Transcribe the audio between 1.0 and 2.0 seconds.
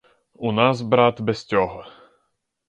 без цього.